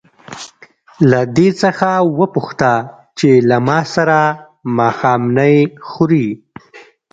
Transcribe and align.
له 1.11 1.19
دې 1.37 1.49
څخه 1.61 1.89
وپوښته 2.19 2.73
چې 3.17 3.29
له 3.49 3.57
ما 3.67 3.79
سره 3.95 4.19
ماښامنۍ 4.77 5.57
خوري. 5.87 6.27